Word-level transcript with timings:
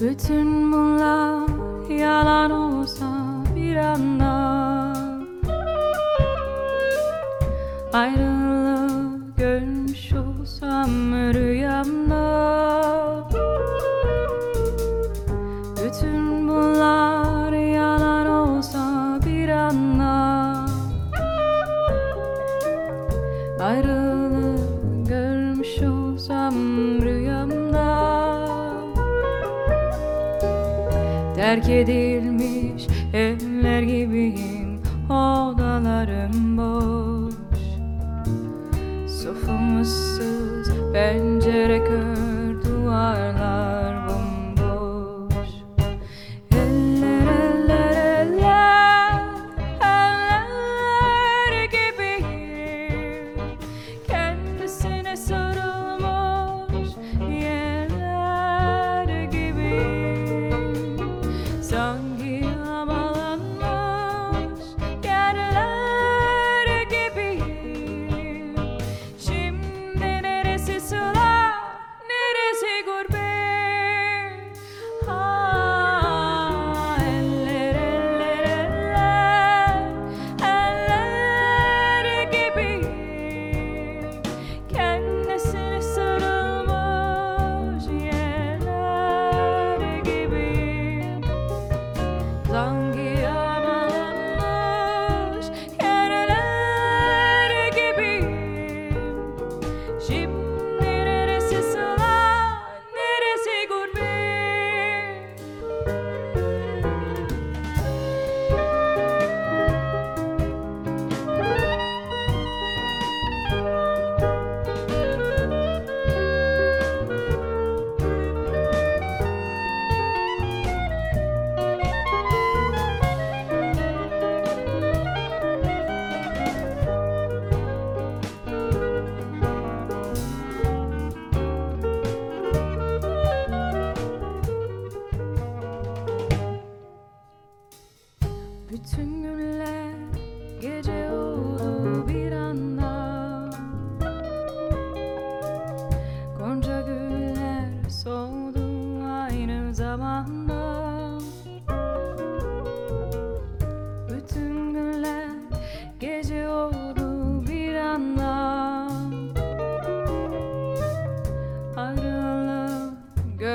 Bütün 0.00 0.72
bunlar 0.72 1.48
yalan 1.90 2.50
olsa 2.50 3.06
bir 3.56 3.76
anda 3.76 4.94
Ayrılığı 7.92 9.18
görmüş 9.36 10.12
olsam 10.12 11.12
rüyamda 11.34 12.27
Terk 31.48 31.68
edilmiş 31.68 32.86
evler 33.14 33.82
gibiyim 33.82 34.82
Odalarım 35.10 36.58
boş. 36.58 37.34
Sofam 39.22 39.80
ıssız 39.80 40.68
pencere 40.92 41.84
kör 41.84 42.17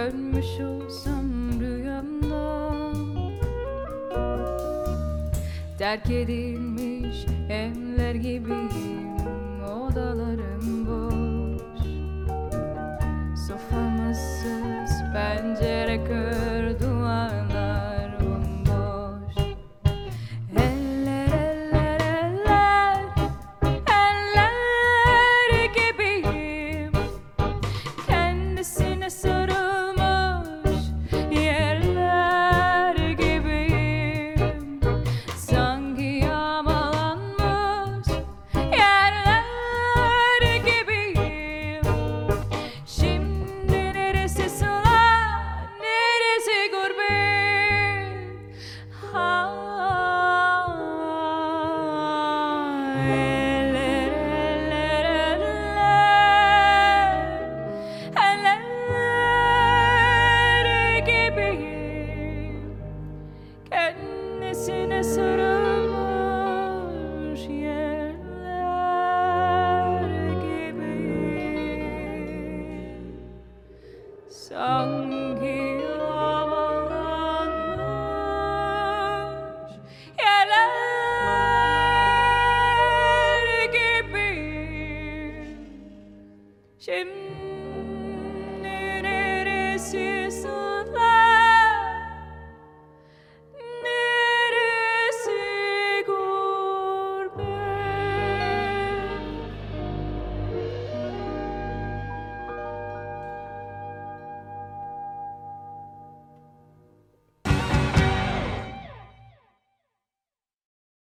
Ölmüş 0.04 0.46
olsam 0.46 1.60
rüyamda. 1.60 2.74
Terk 5.78 6.10
edilmiş 6.10 7.26
emler 7.50 8.16
gibiyim 8.16 9.18
Odalarım 9.64 10.88
boş. 10.88 11.88
Sofam 13.48 14.12
ıssız 14.12 15.02
pencere 15.14 16.04
kır 16.04 16.80
duvarlar 16.80 18.20
bomboş. 18.20 19.38
Eller 20.56 21.28
eller 21.28 22.02
eller 22.02 23.04
Eller 23.88 24.52
gibiyim. 25.76 26.92
Kendisine 28.08 29.10
söyle 29.10 29.43